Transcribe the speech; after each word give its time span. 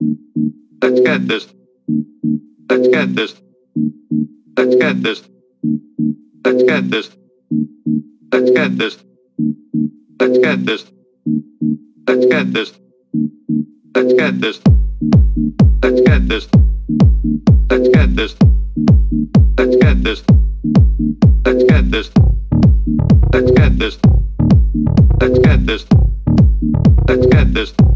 Let's 0.00 1.00
get 1.00 1.26
this. 1.26 1.48
Let's 2.70 2.88
get 2.88 3.16
this. 3.16 3.34
Let's 4.56 4.76
get 4.76 5.02
this. 5.02 5.22
Let's 6.44 6.62
get 6.62 6.90
this. 6.90 7.10
Let's 8.32 8.50
get 8.52 8.78
this. 8.78 8.96
Let's 10.20 10.38
get 10.38 10.64
this. 10.64 10.84
Let's 12.06 12.26
get 12.26 12.52
this. 12.52 12.72
Let's 13.96 14.12
get 14.14 14.40
this. 14.40 14.60
Let's 15.82 16.02
get 16.02 16.28
this. 16.28 16.48
Let's 17.70 17.88
get 17.88 18.16
this. 18.16 18.36
Let's 19.58 19.76
get 19.76 20.04
this. 20.04 20.22
Let's 21.44 21.64
get 21.64 21.90
this. 21.90 22.08
Let's 23.32 23.50
get 23.52 23.78
this. 23.78 23.98
Let's 25.20 25.38
get 25.40 25.66
this. 25.66 25.86
Let's 27.08 27.26
get 27.26 27.54
this. 27.54 27.87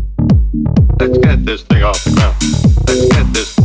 Let's 1.03 1.19
get 1.19 1.45
this 1.45 1.63
thing 1.63 1.83
off 1.83 2.05
the 2.05 2.11
ground. 2.11 2.37
Let's 2.87 3.09
get 3.09 3.27
this. 3.35 3.59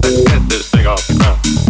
Let's 0.00 0.22
get 0.30 0.48
this 0.48 0.70
thing 0.70 0.86
off 0.86 1.04
the 1.08 1.14
ground. 1.14 1.69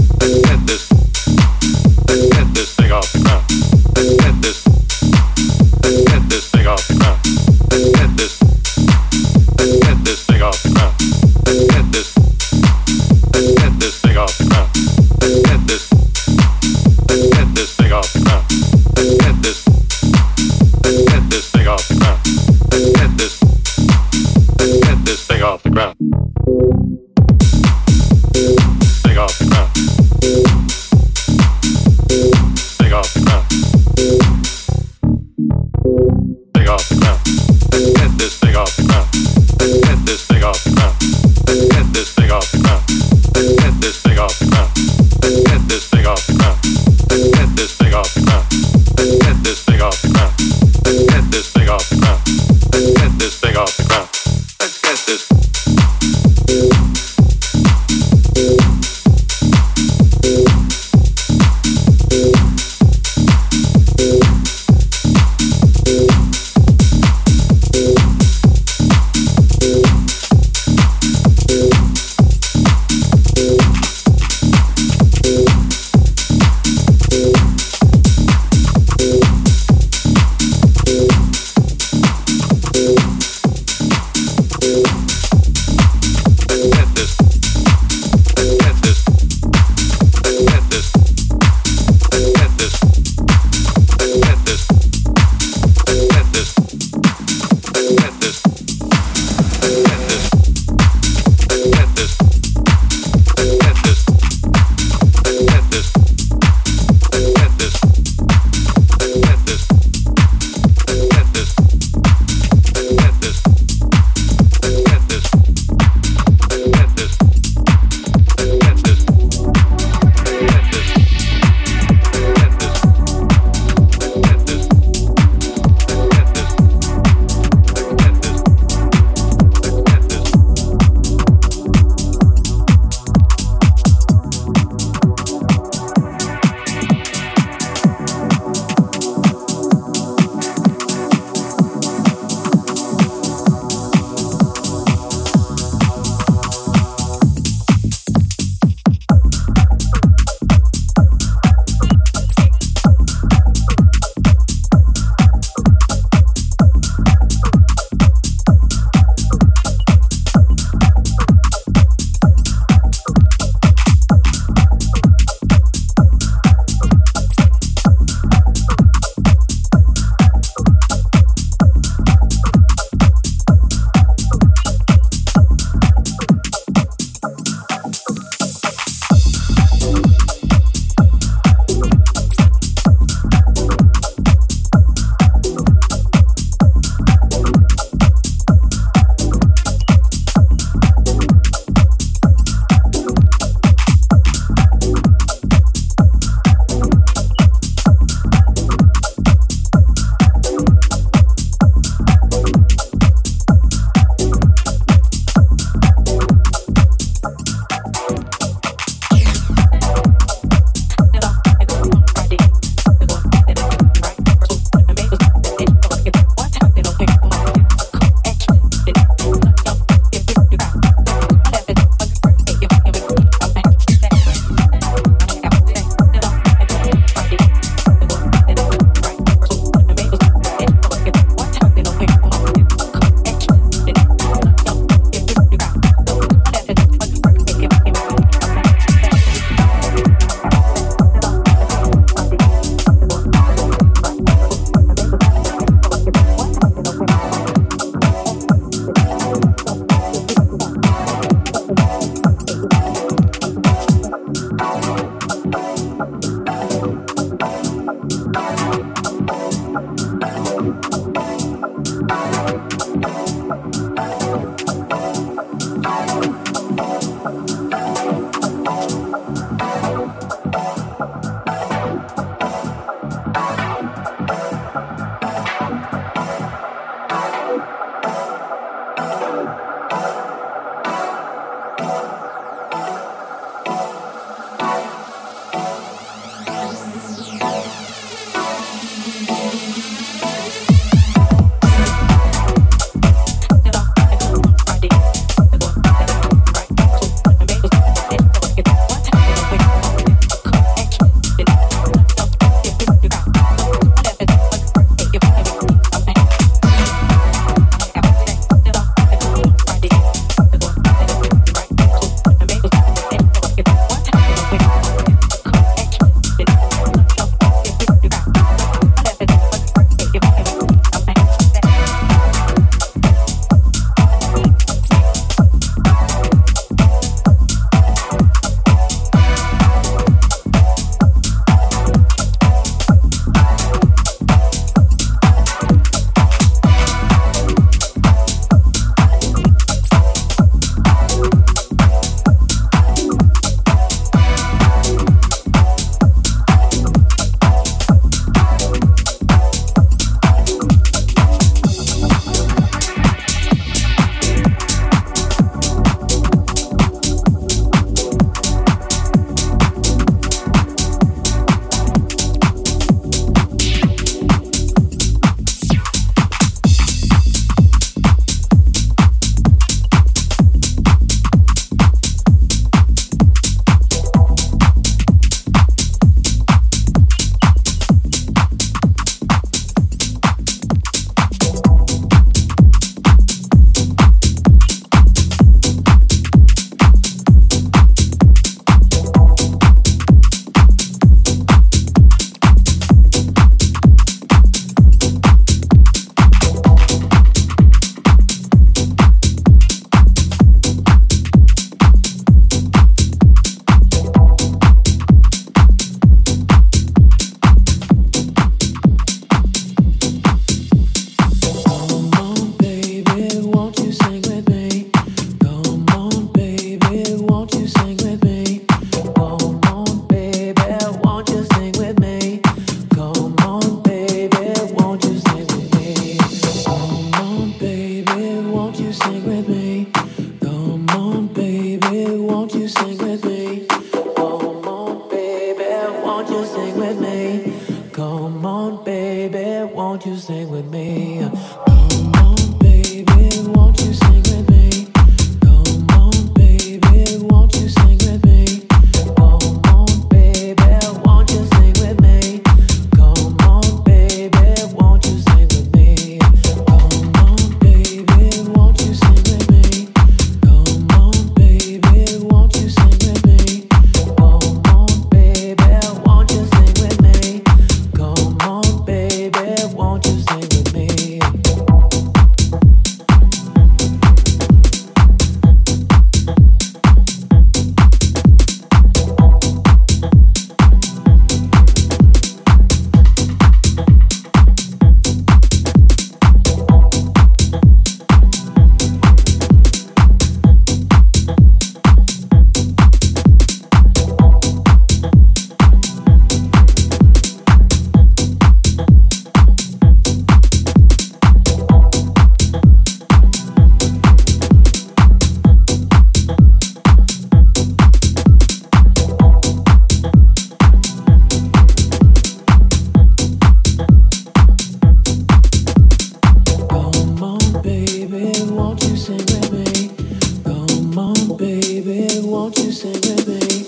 Baby, 521.40 522.20
won't 522.22 522.58
you 522.58 522.72
sing 522.72 522.92
with 522.92 523.26
me? 523.26 523.64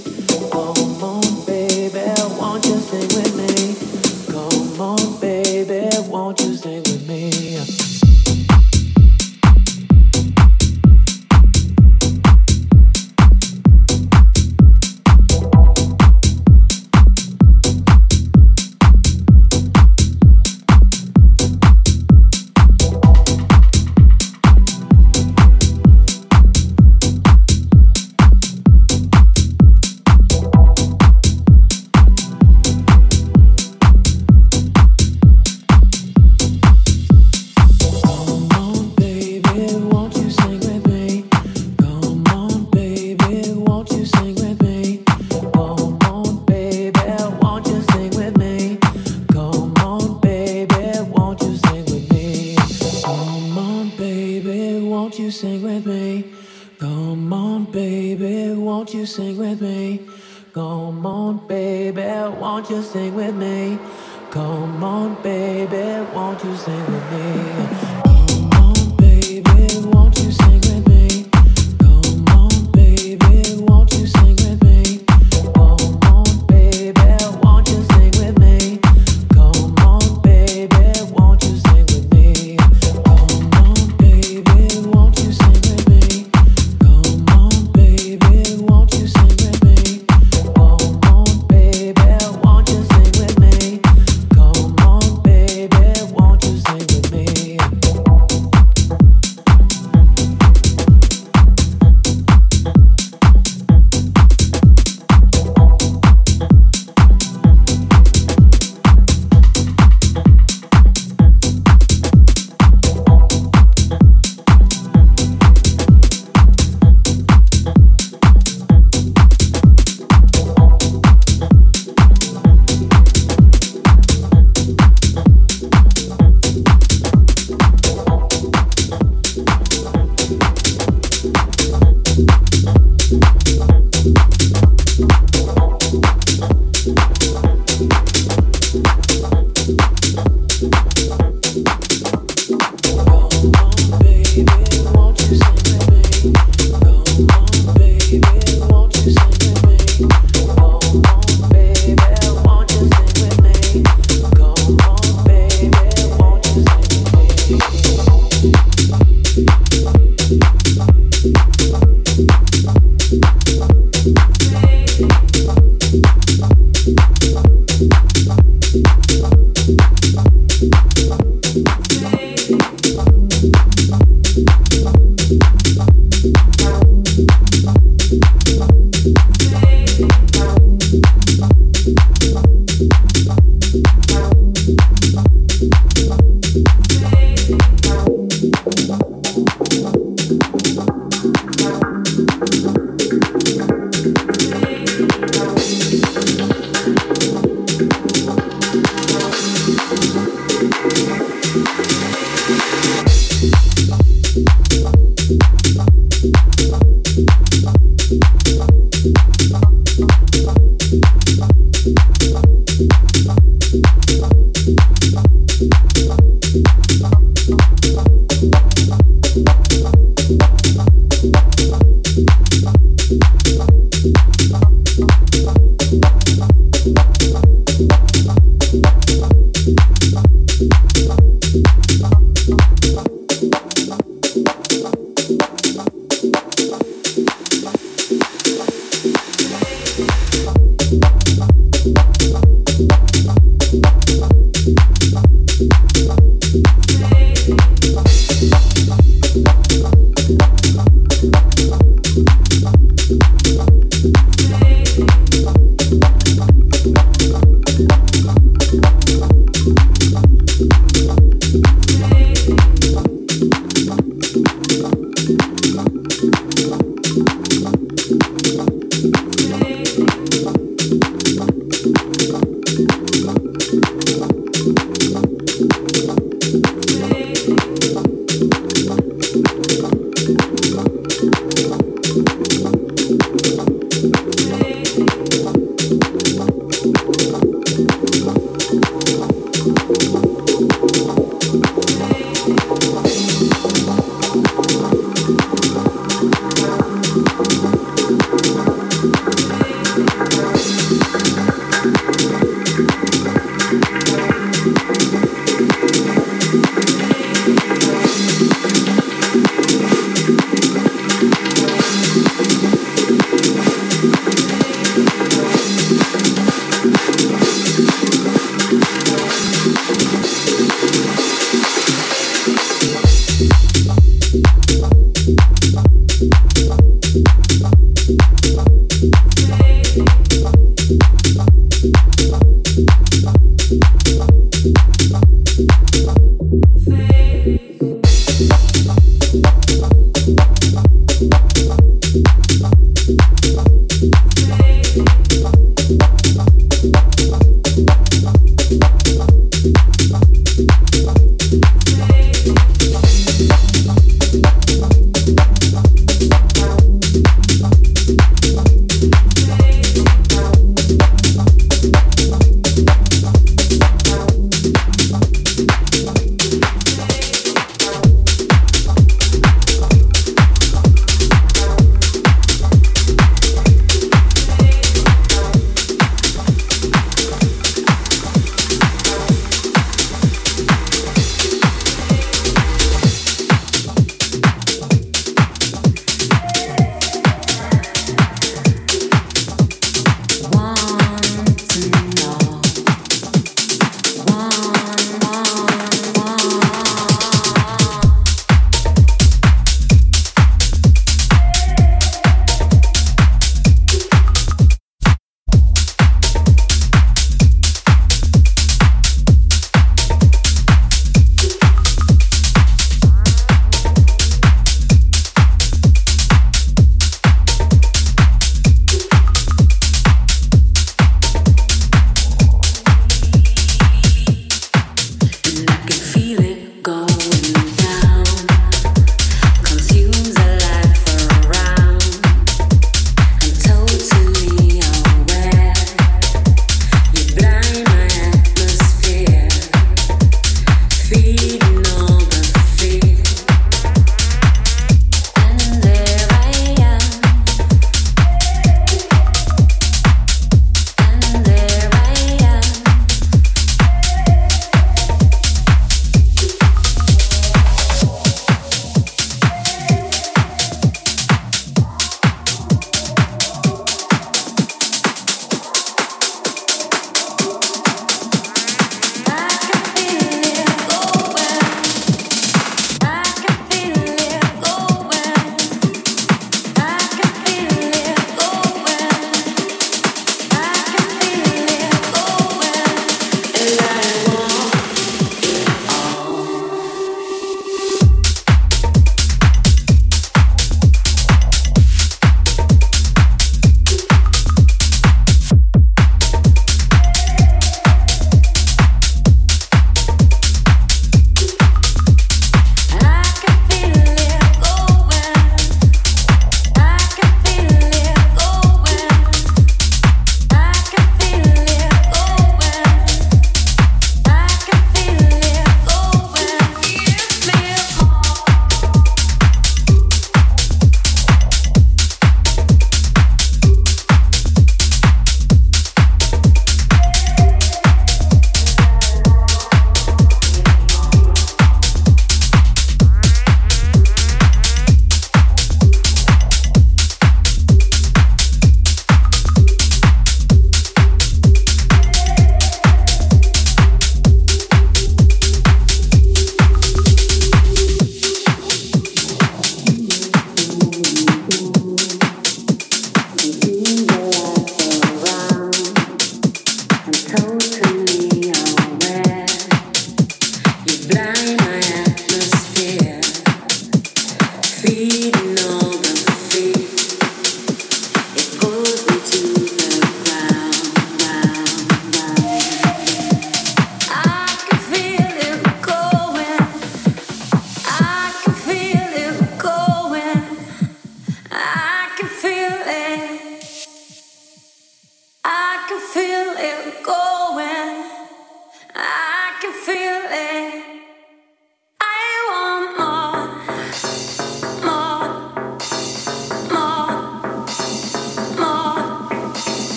Come 0.50 1.02
on, 1.02 1.46
baby, 1.46 2.12
won't 2.38 2.66
you 2.66 2.76
sing 2.78 3.08
with 3.08 3.26
me? 3.26 3.31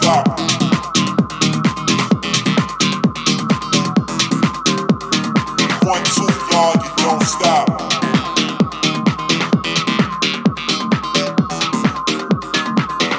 stop. 0.00 0.28
One, 5.84 6.04
two, 6.14 6.28
don't 6.96 7.22
stop. 7.22 7.66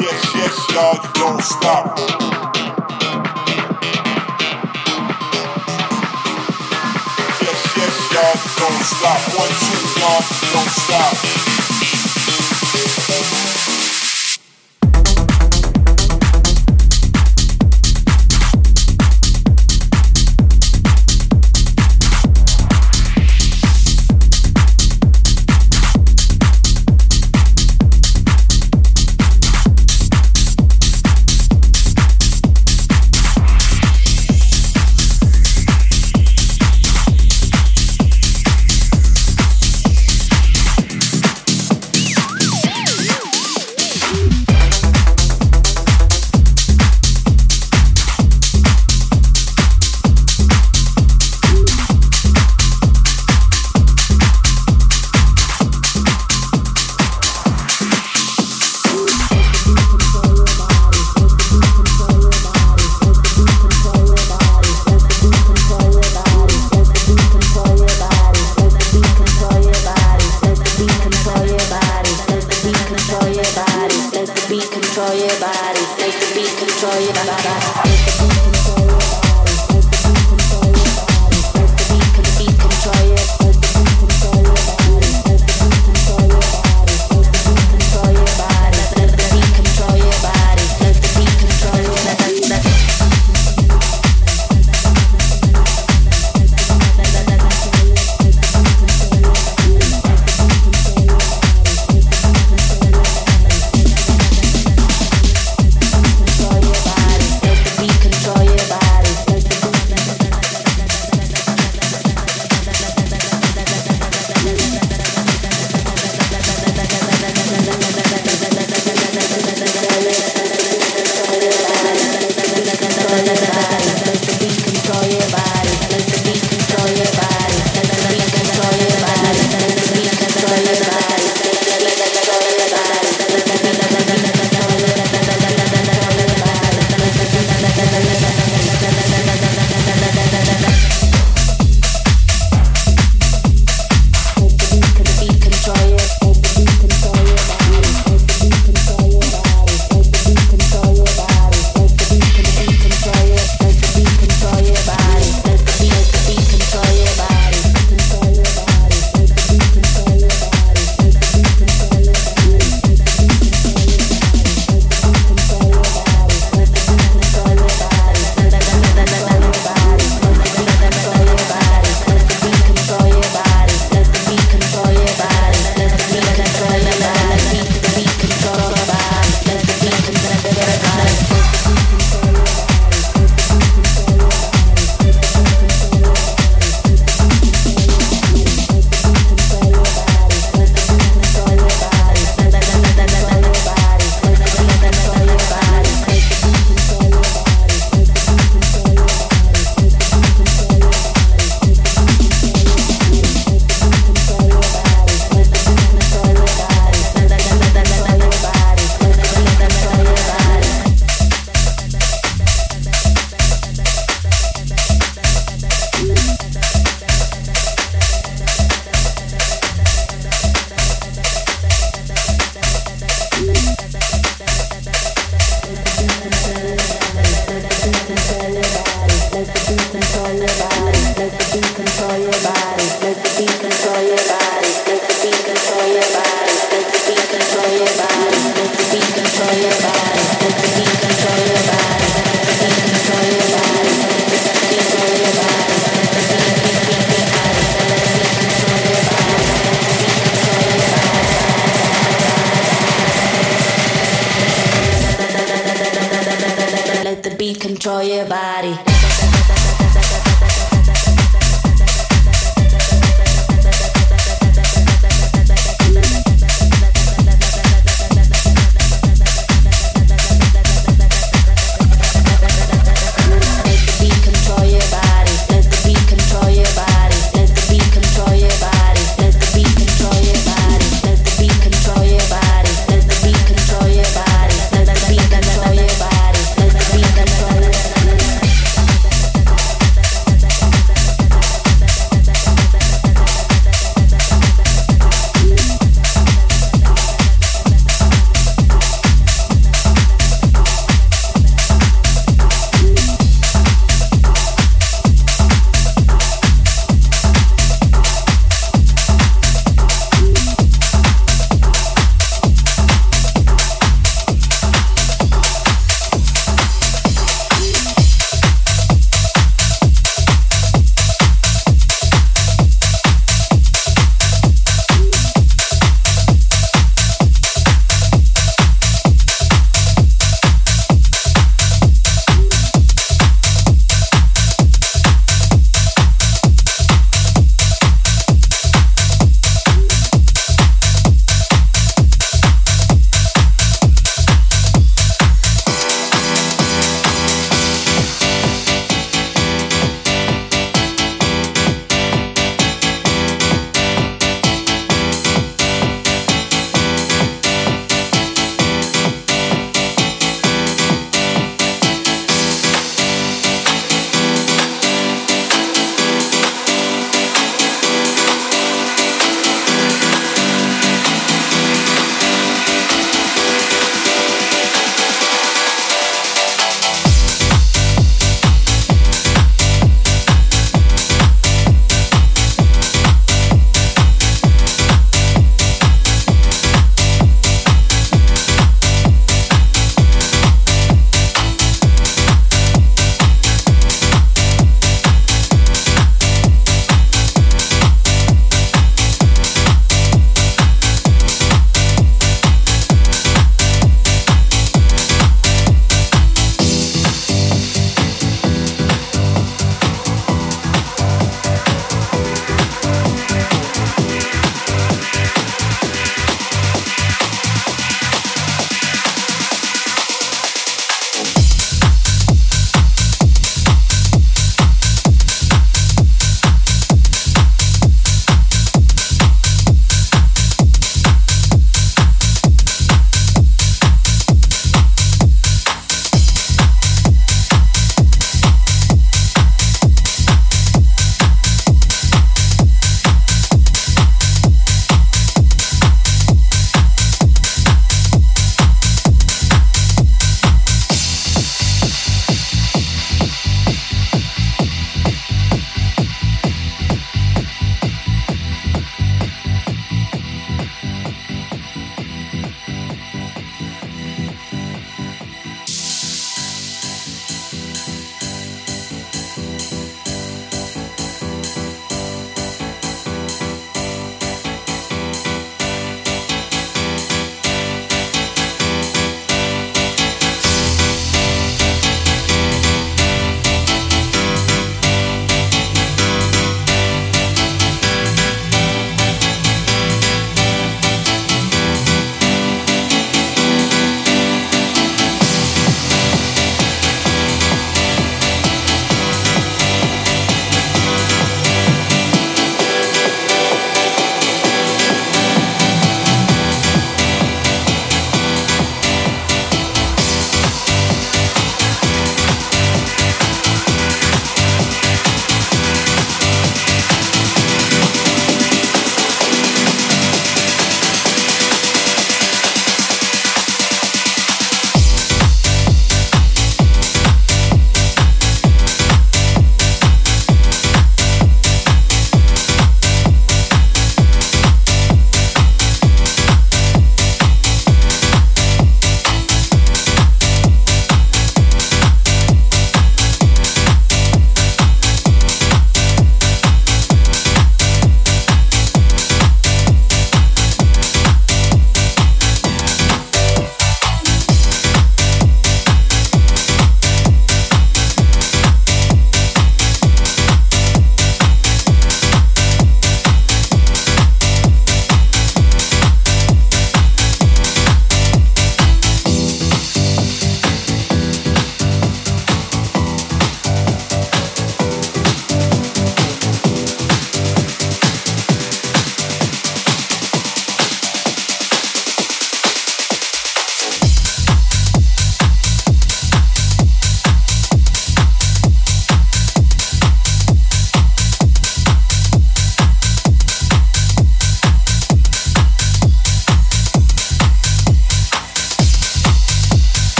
Yes, 0.00 0.20
yes, 0.34 0.54
y'all, 0.72 0.94
you 1.02 1.10
don't 1.14 1.42
stop. 1.42 1.79